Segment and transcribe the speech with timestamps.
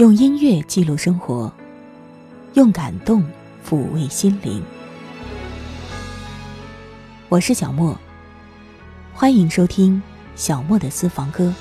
[0.00, 1.52] 用音乐记录生活，
[2.54, 3.22] 用感动
[3.62, 4.62] 抚慰心灵。
[7.28, 7.94] 我是小莫，
[9.12, 10.02] 欢迎收听
[10.34, 11.52] 小莫的私房歌。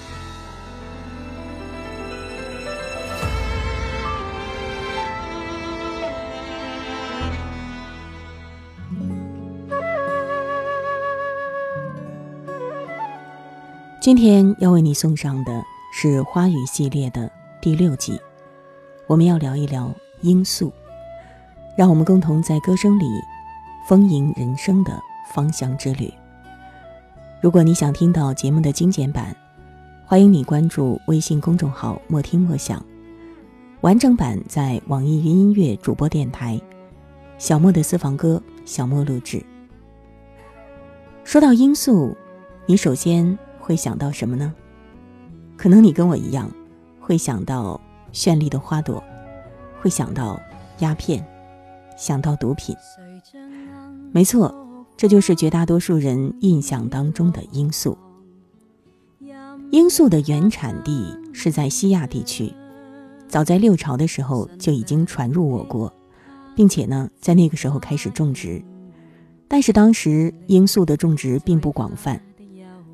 [14.00, 15.52] 今天要为你送上的
[15.92, 17.30] 是花语系列的
[17.62, 18.18] 第六集。
[19.10, 19.92] 我们要聊一聊
[20.22, 20.72] 罂粟，
[21.76, 23.06] 让我们共同在歌声里
[23.88, 25.02] 丰盈人生的
[25.34, 26.14] 芳香之旅。
[27.42, 29.36] 如果你想听到节目的精简版，
[30.06, 32.86] 欢迎你关注微信公众号“莫听莫想”，
[33.82, 36.62] 完整版在网易云音乐主播电台
[37.40, 39.44] “小莫的私房歌”小莫录制。
[41.24, 42.16] 说到罂粟，
[42.68, 44.54] 你首先会想到什么呢？
[45.58, 46.48] 可能你跟我一样，
[47.00, 47.82] 会想到。
[48.12, 49.04] 绚丽的花朵，
[49.82, 50.40] 会想到
[50.80, 51.26] 鸦片，
[51.98, 52.76] 想到毒品。
[54.12, 54.54] 没错，
[54.98, 57.98] 这就是绝大多数人印象当中的罂粟。
[59.72, 62.52] 罂粟的原产地是在西亚地区，
[63.28, 65.94] 早在六朝的时候就已经传入我国，
[66.56, 68.64] 并且呢，在那个时候开始种植。
[69.48, 72.20] 但是当时罂粟的种植并不广泛，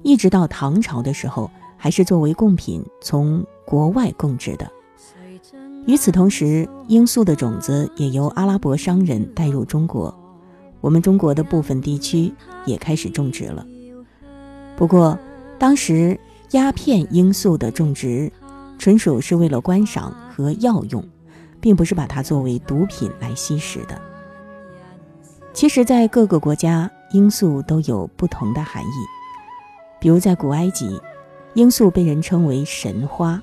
[0.03, 4.69] 一直到唐朝的时候，还是作为贡品从国外供植的。
[5.85, 10.13] 与此同时，罂粟的种子也由阿拉伯商人带入中国，
[10.81, 12.33] 我们中国的部分地区
[12.65, 13.65] 也开始种植了。
[14.75, 15.17] 不过，
[15.59, 16.19] 当时
[16.51, 18.31] 鸦片罂粟的种植
[18.79, 21.07] 纯属是为了观赏和药用，
[21.61, 24.01] 并不是把它作为毒品来吸食的。
[25.53, 29.05] 其实，在各个国家，罂粟都有不同的含义。
[30.01, 30.99] 比如在古埃及，
[31.53, 33.41] 罂粟被人称为神花。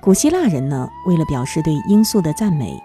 [0.00, 2.80] 古希腊人呢，为了表示对罂粟的赞美，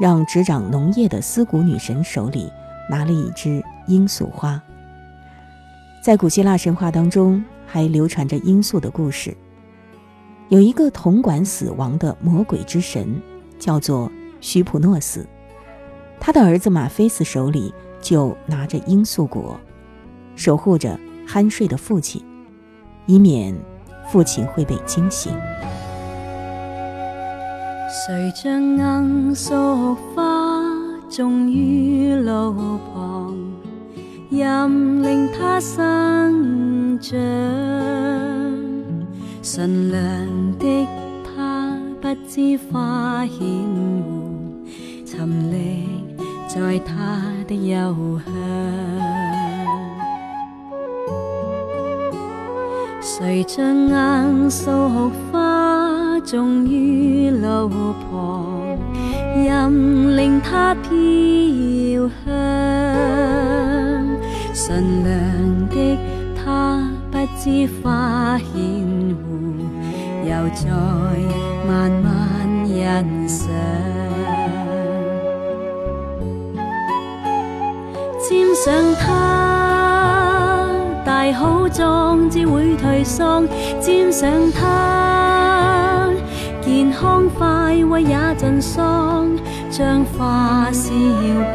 [0.00, 2.50] 让执掌农业的思古女神手里
[2.88, 4.62] 拿了一支罂粟花。
[6.02, 9.36] 在古希腊神话当中，还流传着罂粟的故事。
[10.48, 13.20] 有一个统管死亡的魔鬼之神，
[13.58, 14.10] 叫做
[14.40, 15.26] 徐普诺斯，
[16.20, 19.58] 他的儿子马菲斯手里就拿着罂粟果，
[20.36, 22.24] 守护着酣睡的父亲，
[23.06, 23.52] 以免
[24.08, 25.36] 父亲会被惊醒。
[27.94, 30.62] 谁将罂粟花
[31.10, 33.36] 种于路旁，
[34.30, 37.20] 任令它生长？
[39.42, 40.88] 纯良的
[41.22, 44.64] 它不知花显糊，
[45.04, 45.84] 沉溺
[46.48, 48.32] 在它的幽香。
[53.02, 55.61] 谁将罂粟花？
[56.24, 57.68] 种于路
[58.10, 58.78] 旁，
[59.34, 60.90] 任令它飘
[62.24, 62.32] 香。
[64.54, 65.98] 纯良的
[66.36, 68.46] 他不知花显
[69.16, 69.24] 糊，
[70.24, 70.70] 又在
[71.66, 72.06] 慢慢
[72.66, 73.48] 欣赏。
[78.22, 79.04] 沾上它，
[81.04, 83.44] 大好壮志会颓丧；
[83.80, 85.11] 沾上它。
[86.82, 89.28] 健康快慰也尽丧，
[89.70, 90.90] 将花笑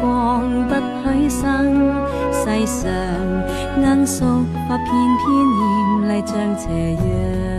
[0.00, 0.74] 光不
[1.04, 1.92] 许生。
[2.32, 2.90] 世上
[3.78, 4.24] 罂粟
[4.66, 4.86] 花偏
[5.18, 5.28] 偏
[5.58, 7.57] 艳丽像斜阳。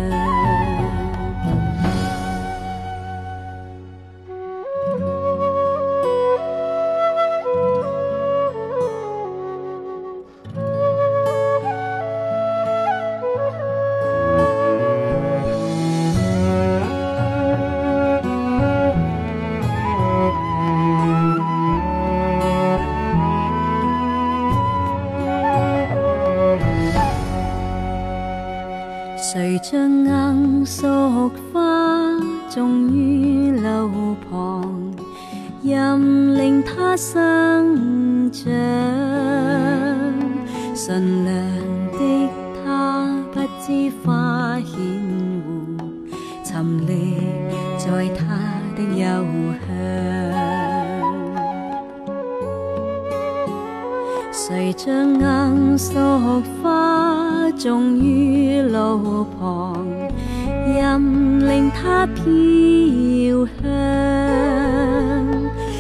[62.40, 63.64] 飘香。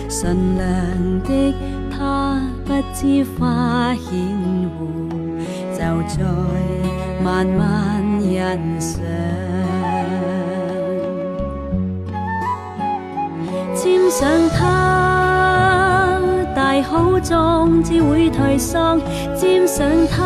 [0.10, 0.62] 纯良
[1.24, 1.30] 的
[1.90, 4.08] 他不知花显
[4.78, 4.80] 糊，
[5.78, 5.80] 就
[6.18, 6.20] 在
[7.24, 8.30] 慢慢欣
[8.80, 9.02] 赏。
[13.76, 16.20] 沾上它，
[16.54, 19.00] 大好壮志会颓丧；
[19.36, 20.18] 沾上它，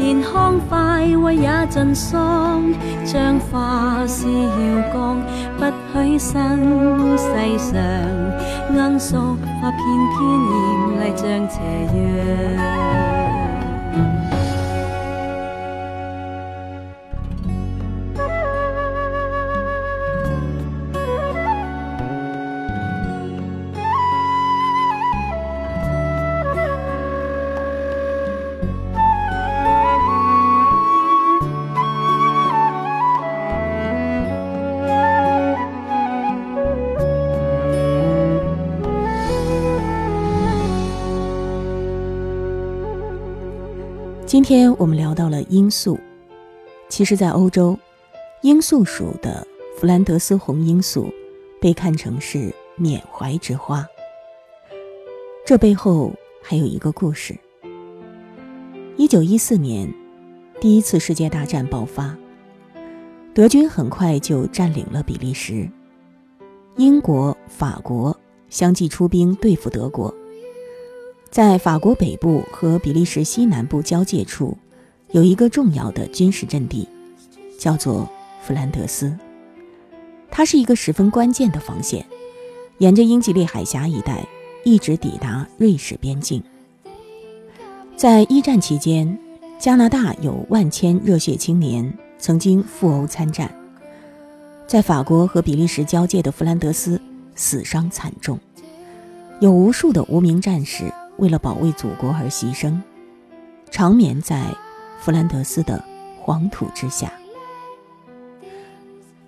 [0.00, 2.62] 健康快慰也尽丧。
[3.04, 5.20] 像化是耀光，
[5.58, 7.76] 不许生世上
[8.74, 9.78] 罂粟花片
[10.10, 10.18] 片
[10.48, 10.58] 艳
[10.96, 11.60] 丽像斜
[11.94, 13.19] 阳。
[44.40, 46.00] 今天我们聊到了罂粟，
[46.88, 47.78] 其实，在欧洲，
[48.40, 49.46] 罂粟属的
[49.76, 51.12] 弗兰德斯红罂粟
[51.60, 53.86] 被看成是缅怀之花。
[55.44, 57.38] 这背后还有一个故事。
[58.96, 59.92] 一九一四年，
[60.58, 62.16] 第一次世界大战爆发，
[63.34, 65.68] 德军很快就占领了比利时，
[66.78, 70.12] 英国、法国相继出兵对付德国。
[71.30, 74.58] 在法国北部和比利时西南部交界处，
[75.12, 76.88] 有一个重要的军事阵地，
[77.56, 78.10] 叫做
[78.42, 79.16] 弗兰德斯。
[80.28, 82.04] 它是一个十分关键的防线，
[82.78, 84.26] 沿着英吉利海峡一带
[84.64, 86.42] 一直抵达瑞士边境。
[87.96, 89.16] 在一战期间，
[89.56, 93.48] 加拿大有万千热血青年曾经赴欧参战，
[94.66, 97.00] 在法国和比利时交界的弗兰德斯
[97.36, 98.36] 死伤惨重，
[99.40, 100.92] 有无数的无名战士。
[101.20, 102.80] 为了保卫祖国而牺牲，
[103.70, 104.46] 长眠在
[105.00, 105.84] 弗兰德斯的
[106.18, 107.12] 黄土之下。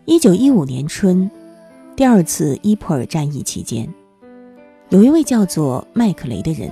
[0.06, 1.30] 一九一五年春，
[1.94, 3.86] 第二次伊普尔战役期间，
[4.88, 6.70] 有一位叫做麦克雷的人，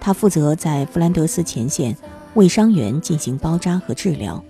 [0.00, 1.96] 他负责在弗兰德斯前线
[2.34, 4.42] 为伤员进行包扎和治疗，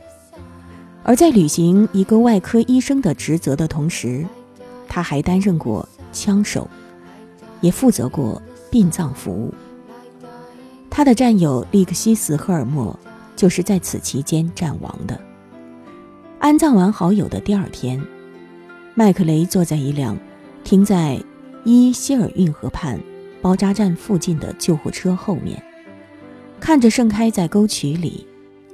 [1.02, 4.26] 而在履行一个外科医生的职责的同时，
[4.86, 6.68] 他还担任过枪手，
[7.62, 8.40] 也负责过
[8.70, 9.54] 殡葬服务。
[10.96, 12.98] 他的战友利克西斯·赫尔默
[13.36, 15.20] 就是在此期间战亡的。
[16.38, 18.02] 安葬完好友的第二天，
[18.94, 20.16] 麦克雷坐在一辆
[20.64, 21.22] 停在
[21.64, 22.98] 伊希尔运河畔
[23.42, 25.62] 包扎站附近的救护车后面，
[26.58, 28.26] 看着盛开在沟渠里、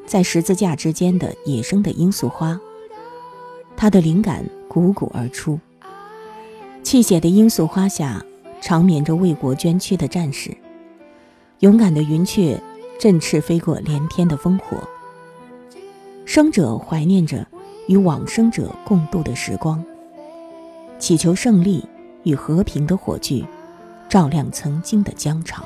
[0.07, 2.57] 在十字架之间的野生的罂粟花，
[3.77, 5.59] 他的灵感汩汩而出。
[6.85, 8.25] 泣血的罂粟花下，
[8.61, 10.57] 长眠着为国捐躯的战士。
[11.63, 12.61] 勇敢的云雀
[12.99, 14.83] 振翅飞过连天的烽火，
[16.25, 17.47] 生者怀念着
[17.87, 19.81] 与往生者共度的时光，
[20.99, 21.87] 祈求胜利
[22.25, 23.47] 与和平的火炬
[24.09, 25.65] 照亮曾经的疆场。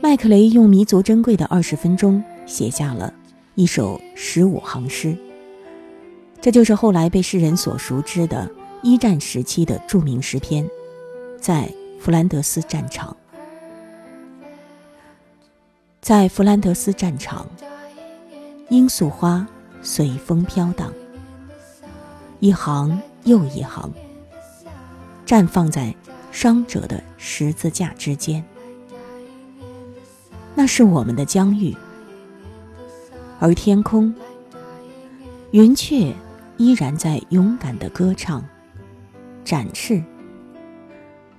[0.00, 3.12] 麦克雷用弥足珍贵的二十分钟写下了
[3.56, 5.16] 一首十五行诗，
[6.40, 8.48] 这就是后来被世人所熟知的
[8.80, 10.64] 一战时期的著名诗篇，
[11.40, 11.68] 在
[11.98, 13.16] 弗兰德斯战场。
[16.08, 17.46] 在弗兰德斯战场，
[18.70, 19.46] 罂粟花
[19.82, 20.90] 随风飘荡，
[22.40, 23.92] 一行又一行，
[25.26, 25.94] 绽放在
[26.32, 28.42] 伤者的十字架之间。
[30.54, 31.76] 那是我们的疆域，
[33.38, 34.14] 而天空，
[35.50, 36.16] 云雀
[36.56, 38.42] 依然在勇敢的歌唱，
[39.44, 40.02] 展翅，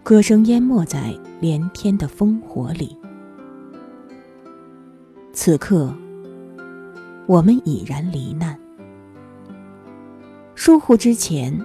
[0.03, 2.99] 歌声淹没在连天的烽火里。
[5.41, 5.96] 此刻，
[7.25, 8.60] 我们已然罹难。
[10.53, 11.58] 疏忽之前，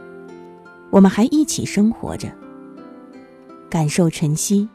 [0.90, 2.28] 我们还一起生活着，
[3.68, 4.68] 感受晨曦，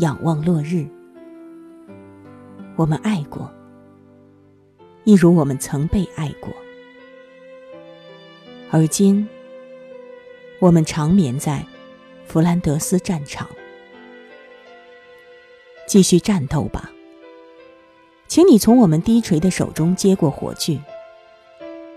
[0.00, 0.86] 仰望落日。
[2.76, 3.50] 我们爱过，
[5.04, 6.52] 一如我们曾被爱过。
[8.70, 9.26] 而今，
[10.58, 11.64] 我们长眠在
[12.26, 13.48] 弗兰德斯战场，
[15.88, 16.90] 继续战斗吧。
[18.30, 20.80] 请你从我们低垂的手中接过火炬，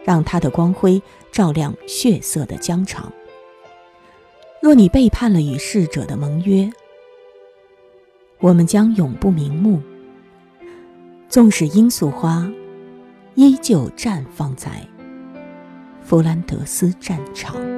[0.04, 1.00] 让它的光辉
[1.32, 3.14] 照亮血色的疆场。
[4.60, 6.68] 若你背叛了与逝者的盟约，
[8.40, 9.80] 我们将永不瞑目。
[11.30, 12.52] 纵使罂粟花
[13.36, 14.72] 依旧绽放在
[16.02, 17.73] 弗兰德斯战场。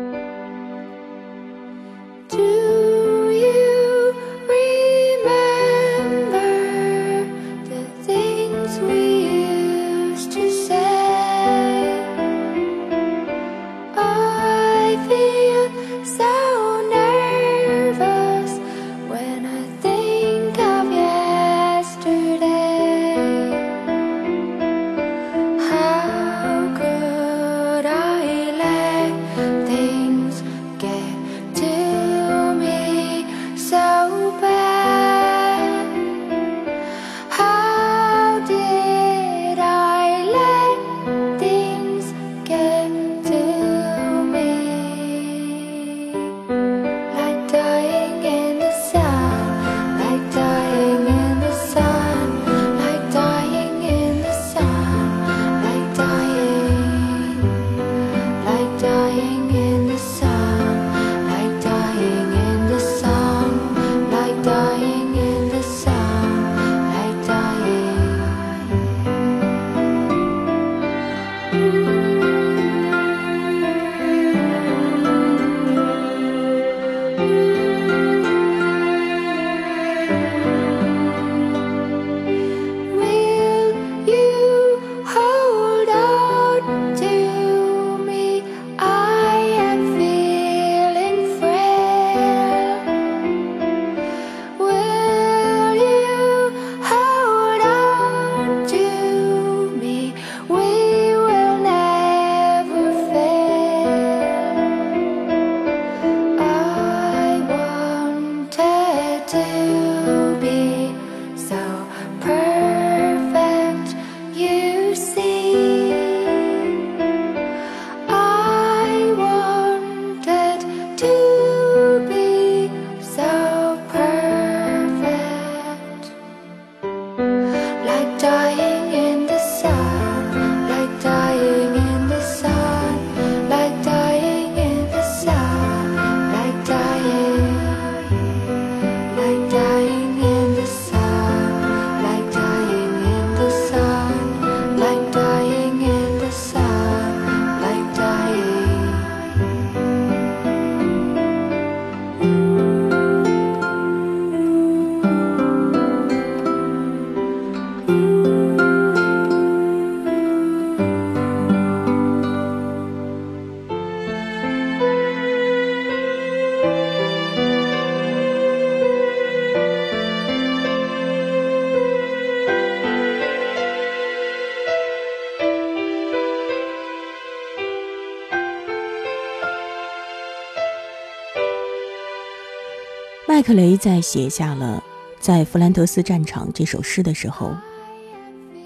[183.46, 184.84] 克雷在写下了
[185.24, 187.52] 《在弗兰德斯战场》这首诗的时候，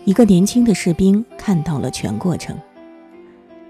[0.06, 2.58] 一个年轻的士兵看到了全过程。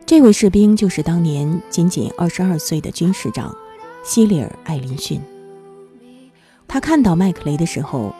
[0.05, 3.51] 这位士兵就是当年仅仅二十二岁的军士长
[4.03, 5.19] 希里尔·艾林逊。
[6.67, 8.13] 他看到麦克雷的时候，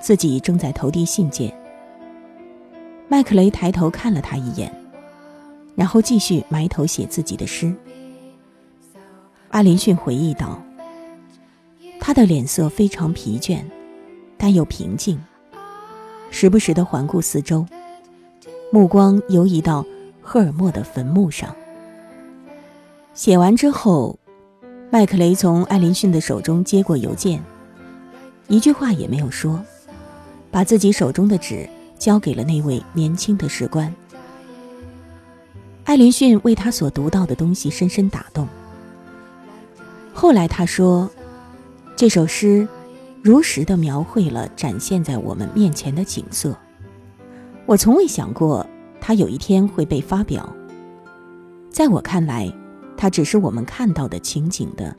[0.00, 1.56] 自己正在投递信件。
[3.06, 4.74] 麦克雷抬头看了他一眼，
[5.76, 7.72] 然后继续埋头写自己的诗。
[9.50, 10.60] 艾林逊回忆道。
[12.06, 13.64] 他的脸色非常疲倦，
[14.36, 15.18] 但又平静，
[16.30, 17.64] 时不时的环顾四周，
[18.70, 19.82] 目光游移到
[20.20, 21.56] 赫尔墨的坟墓上。
[23.14, 24.18] 写完之后，
[24.90, 27.42] 麦克雷从艾林逊的手中接过邮件，
[28.48, 29.58] 一句话也没有说，
[30.50, 31.66] 把自己手中的纸
[31.98, 33.90] 交给了那位年轻的士官。
[35.84, 38.46] 艾林逊为他所读到的东西深深打动。
[40.12, 41.10] 后来他说。
[41.96, 42.66] 这首诗，
[43.22, 46.56] 如实的描绘了展现在我们面前的景色。
[47.66, 48.66] 我从未想过，
[49.00, 50.52] 它有一天会被发表。
[51.70, 52.52] 在我看来，
[52.96, 54.94] 它只是我们看到的情景的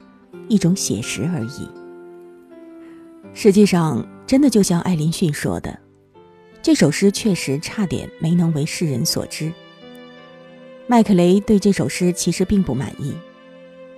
[0.48, 1.70] 一种写实而已。
[3.34, 5.78] 实际上，真的就像艾林逊说的，
[6.62, 9.52] 这首诗确实差点没能为世人所知。
[10.88, 13.14] 麦克雷对这首诗其实并不满意，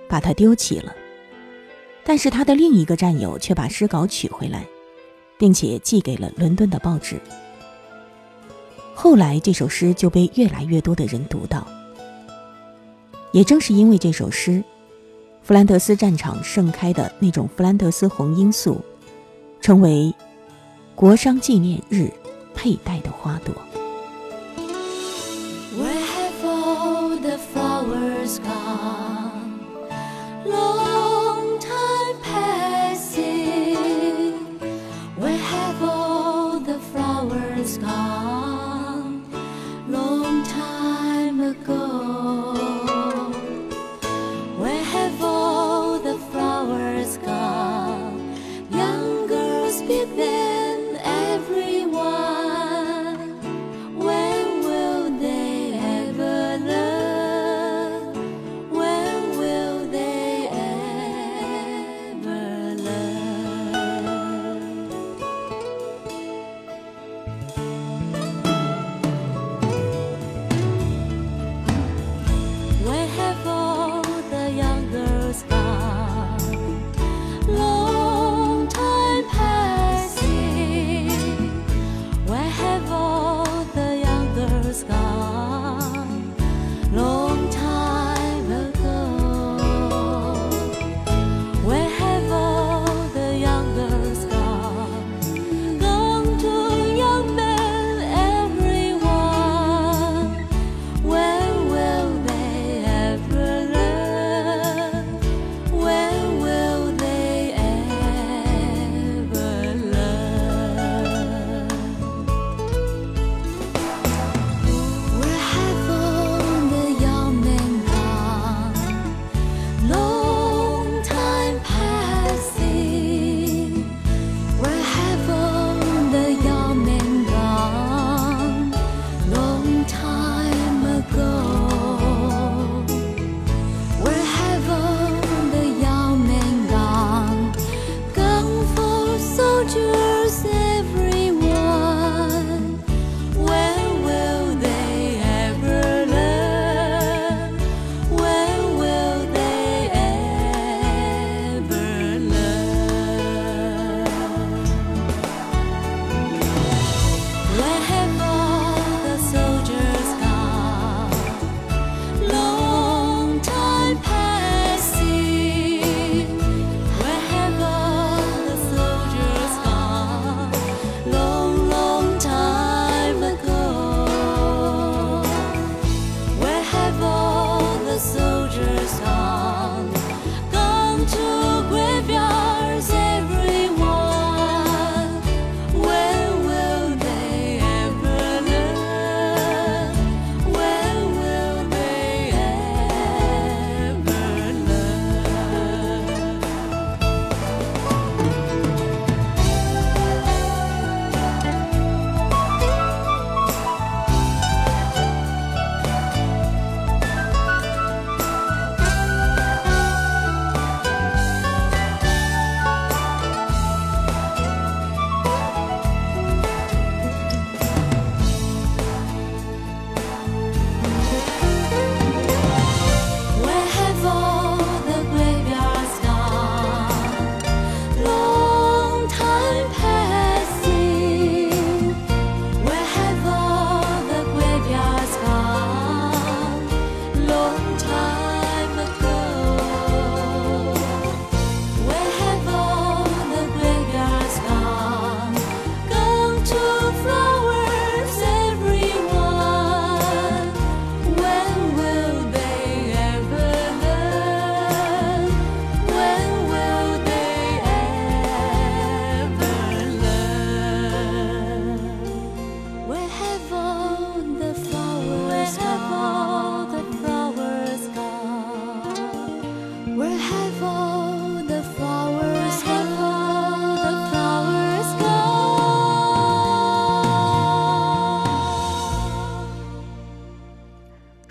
[0.08, 0.92] 把它丢弃了。
[2.08, 4.64] 但是他的另一个战友却把诗稿取回来，
[5.36, 7.20] 并且寄给了伦敦的报纸。
[8.94, 11.68] 后来这首诗就被越来越多的人读到。
[13.32, 14.64] 也正是因为这首诗，
[15.42, 18.80] 弗兰德斯战场盛开的那种弗兰德斯红罂粟，
[19.60, 20.10] 成为
[20.94, 22.10] 国殇纪念日
[22.54, 23.54] 佩戴的花朵。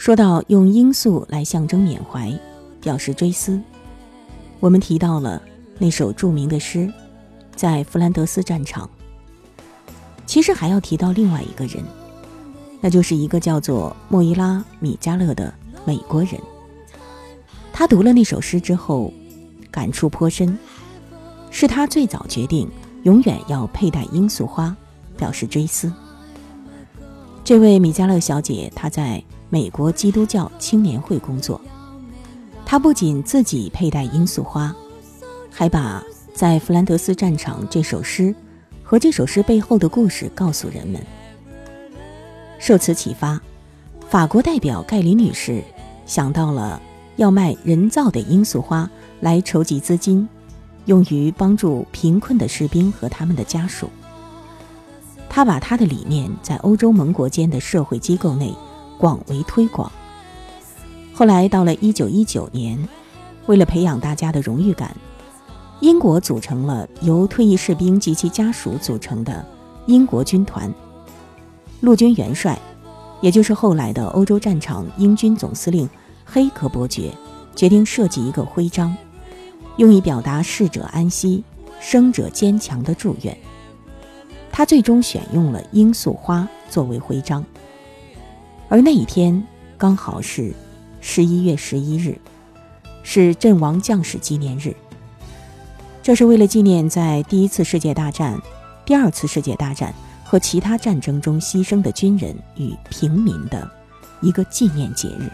[0.08, 2.32] 说到用罂粟来象征缅怀，
[2.80, 3.60] 表示追思，
[4.62, 5.42] 我们提到了
[5.80, 6.90] 那首著名的诗，
[7.58, 8.90] 在弗兰德斯战场。
[10.26, 11.84] 其实还要提到另外一个人，
[12.80, 16.40] 那就是一个叫做莫伊拉·米加勒的美国人。
[17.74, 19.12] 他读了那首诗之后，
[19.70, 20.58] 感触颇深，
[21.52, 22.72] 是他最早决定
[23.04, 24.74] 永远要佩戴罂粟花，
[25.18, 25.92] 表示追思。
[27.44, 31.60] 这位米加勒小姐，她在美国基督教青年会工作。
[32.66, 34.76] 他不仅自己佩戴罂粟花，
[35.50, 38.36] 还把在弗兰德斯战场这首诗
[38.84, 41.02] 和这首诗背后的故事告诉人们。
[42.60, 43.40] 受此启发，
[44.10, 45.64] 法国代表盖林女士
[46.06, 46.82] 想到了
[47.16, 48.90] 要卖人造的罂粟花
[49.22, 50.28] 来筹集资金，
[50.86, 53.90] 用于帮助贫困的士兵和他们的家属。
[55.30, 58.54] 他把他的理念在欧洲盟国间的社会机构内
[58.98, 59.92] 广为推广。
[61.14, 62.88] 后来到了1919年，
[63.46, 64.96] 为了培养大家的荣誉感，
[65.80, 69.46] 英国组成了由退役士兵及其家属组成的
[69.86, 70.74] 英国军团。
[71.82, 72.58] 陆军元帅，
[73.22, 75.88] 也就是后来的欧洲战场英军总司令
[76.26, 77.12] 黑格伯爵，
[77.56, 78.96] 决定设计一个徽章，
[79.78, 81.44] 用以表达逝者安息、
[81.80, 83.38] 生者坚强的祝愿。
[84.52, 87.46] 他最终选用了罂粟花作为徽章，
[88.70, 89.42] 而那一天
[89.78, 90.54] 刚好是
[91.00, 92.20] 十一月十一日，
[93.04, 94.76] 是阵亡将士纪念日。
[96.04, 98.40] 这是为了纪念在第一次世界大战、
[98.86, 103.70] 第二次世界大战和其他战争中牺牲的军人与平民的
[104.22, 105.32] 一个纪念节日。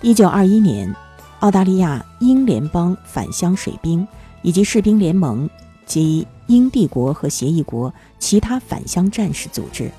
[0.00, 0.94] 一九二一年，
[1.40, 4.06] 澳大利亚英联邦返乡水兵
[4.42, 5.48] 以及士兵联盟
[5.86, 6.26] 及。
[6.48, 9.90] 英帝国和协议国其他返乡战士组织，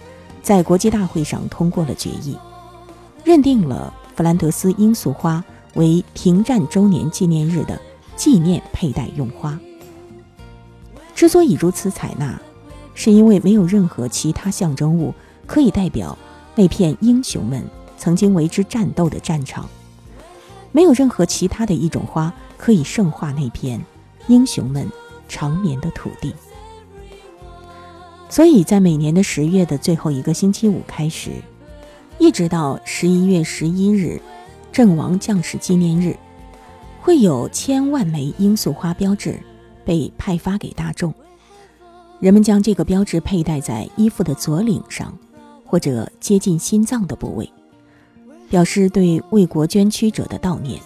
[0.43, 2.37] 在国际大会上通过了决议，
[3.23, 5.43] 认定了弗兰德斯罂粟花
[5.75, 7.81] 为停战周年纪念日的
[8.15, 9.57] 纪念佩戴用花。
[11.15, 12.39] 之所以如此采纳，
[12.93, 15.13] 是因为没有任何其他象征物
[15.47, 16.17] 可以代表
[16.55, 17.63] 那片英雄们
[17.97, 19.67] 曾经为之战斗的战场，
[20.71, 23.83] 没有任何其他的一种花可以圣化那片
[24.27, 24.87] 英雄们。
[25.29, 26.35] 长眠的土地，
[28.33, 31.29] 所以在每年的十月的最后一个星期五开始，
[32.17, 34.19] 一直到十一月十一日，
[34.71, 36.17] 阵亡将士纪念日，
[36.99, 39.39] 会有千万枚罂粟花标志
[39.85, 41.13] 被派发给大众。
[42.19, 45.15] 人们将这个标志佩戴在衣服的左领上，
[45.63, 47.47] 或者接近心脏的部位，
[48.49, 50.81] 表示对为国捐躯者的悼念。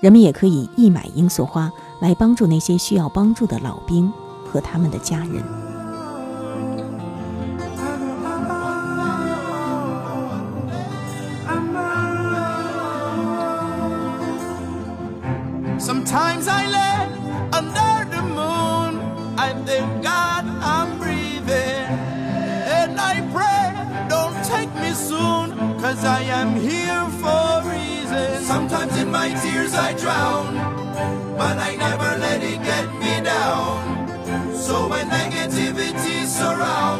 [0.00, 1.70] 人们也可以义买罂粟花。
[2.00, 4.10] 来帮助那些需要帮助的老兵
[4.44, 5.73] 和他们的家人。
[16.14, 17.00] Sometimes I lay
[17.58, 18.92] under the moon.
[19.36, 21.90] I thank God I'm breathing.
[22.78, 23.66] And I pray,
[24.08, 28.44] don't take me soon, cause I am here for a reason.
[28.44, 30.54] Sometimes in my tears I drown.
[31.36, 34.06] but I never let it get me down.
[34.54, 36.93] So when negativity surrounds,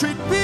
[0.00, 0.37] treat be.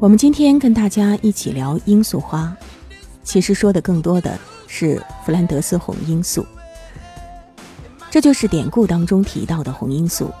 [0.00, 2.56] 我们今天跟大家一起聊罂粟花，
[3.22, 6.42] 其实说的更多的是弗兰德斯红罂粟，
[8.10, 10.32] 这就是典故当中提到的红罂粟。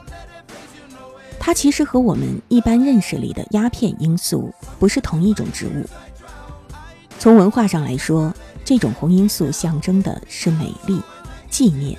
[1.38, 5.84] 它其实和我们一般认识里的鸦片罂粟不是同一种植物。
[7.18, 8.32] 从文化上来说，
[8.64, 10.98] 这种红罂粟象征的是美丽、
[11.50, 11.98] 纪念，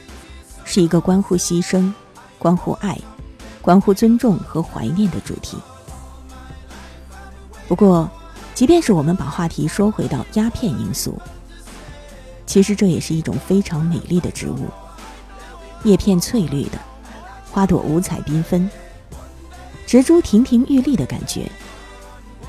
[0.65, 1.93] 是一个关乎牺牲、
[2.39, 2.97] 关乎爱、
[3.61, 5.59] 关乎尊重和怀念的主题。
[7.71, 8.11] 不过，
[8.53, 11.17] 即便是我们把话题说回到鸦片罂粟，
[12.45, 14.67] 其实这也是一种非常美丽的植物，
[15.85, 16.77] 叶片翠绿的，
[17.49, 18.69] 花朵五彩缤纷。
[19.87, 21.49] 植株亭亭玉立的感觉，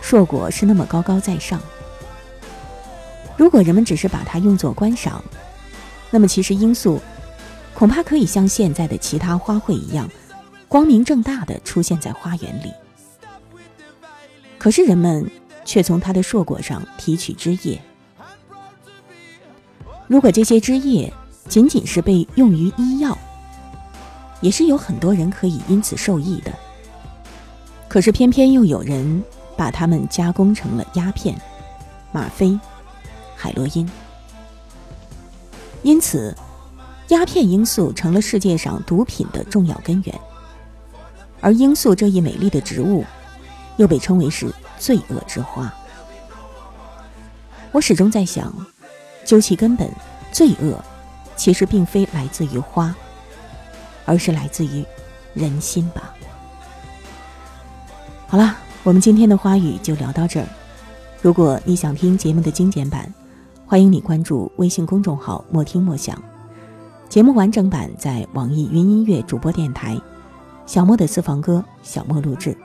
[0.00, 1.60] 硕果是那么高高在上。
[3.36, 5.22] 如果人们只是把它用作观赏，
[6.10, 7.00] 那么其实罂粟
[7.74, 10.10] 恐怕可以像现在的其他花卉一样，
[10.66, 12.72] 光明正大的出现在花园里。
[14.62, 15.28] 可是人们
[15.64, 17.82] 却从它的硕果上提取汁液。
[20.06, 21.12] 如果这些汁液
[21.48, 23.18] 仅仅是被用于医药，
[24.40, 26.52] 也是有很多人可以因此受益的。
[27.88, 29.24] 可是偏偏又有人
[29.56, 31.36] 把它们加工成了鸦片、
[32.12, 32.56] 吗啡、
[33.34, 33.90] 海洛因，
[35.82, 36.32] 因此，
[37.08, 40.20] 鸦片罂粟成了世界上毒品的重要根源。
[41.40, 43.04] 而罂粟这一美丽的植物，
[43.76, 45.72] 又被称为是罪恶之花。
[47.70, 48.52] 我始终在想，
[49.24, 49.90] 究其根本，
[50.30, 50.78] 罪恶
[51.36, 52.94] 其实并非来自于花，
[54.04, 54.84] 而是来自于
[55.34, 56.14] 人心吧。
[58.28, 60.46] 好了，我们今天的花语就聊到这儿。
[61.22, 63.12] 如果你想听节目的精简版，
[63.66, 66.20] 欢迎你关注微信公众号“莫听莫想”。
[67.08, 70.00] 节目完整版在网易云音乐主播电台，
[70.66, 72.56] 小莫的私房歌，小莫录制。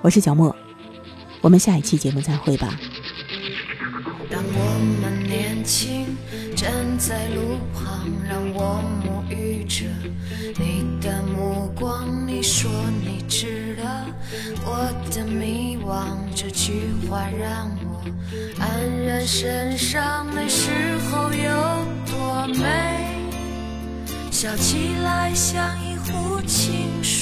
[0.00, 0.54] 我是小莫，
[1.40, 2.72] 我们下一期节目再会吧。
[4.30, 6.06] 当我们年轻，
[6.54, 9.86] 站在路旁，让我沐浴着
[10.56, 12.06] 你的目光。
[12.28, 12.70] 你说
[13.02, 13.84] 你知道
[14.64, 18.00] 我的迷惘，这句话让我
[18.60, 20.24] 黯然神伤。
[20.32, 20.70] 那时
[21.10, 21.50] 候有
[22.06, 22.64] 多美，
[24.30, 27.17] 笑起来像一壶清水，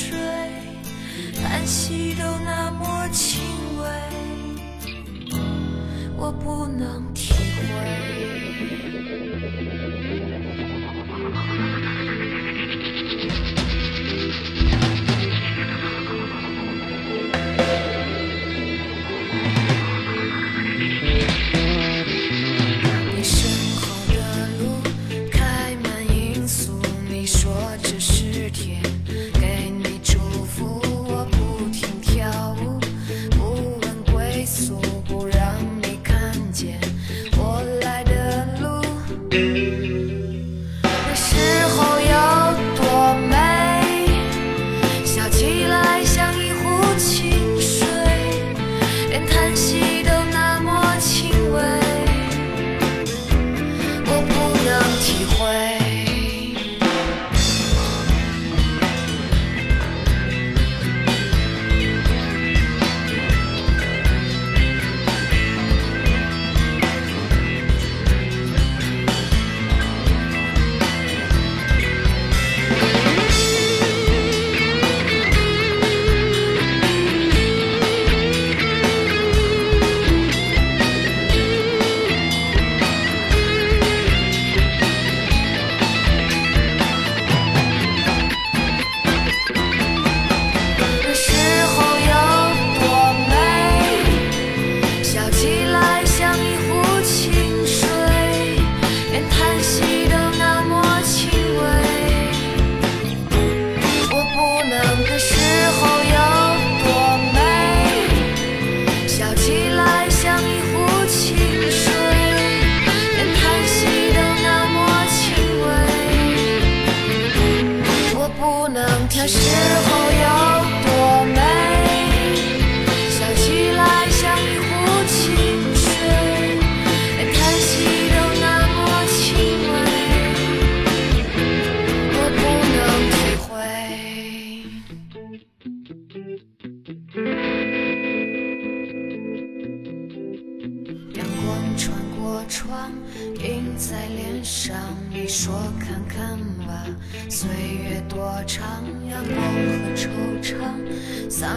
[1.48, 3.40] 叹息都那么轻
[3.78, 3.86] 微，
[6.16, 7.66] 我不能体会。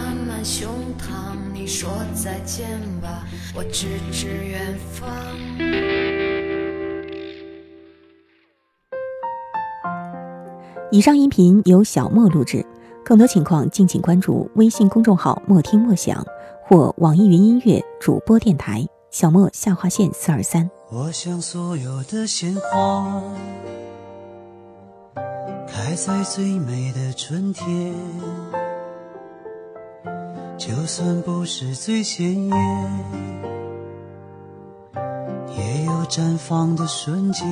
[0.00, 0.66] 洒满胸
[0.98, 1.36] 膛。
[1.52, 5.06] 你说再见吧，我直指远方。
[10.90, 12.64] 以上音频由小莫录制，
[13.04, 16.24] 更多情况敬请关注微信公众号“莫听莫想”
[16.64, 18.86] 或网易云音乐主播电台。
[19.10, 20.70] 小莫下划线四二三。
[20.90, 23.22] 我想所有的鲜花
[25.68, 27.92] 开在最美的春天，
[30.60, 32.52] 就算不是最鲜艳，
[35.56, 37.46] 也有绽放的瞬间。